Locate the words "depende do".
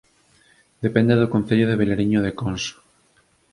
0.85-1.31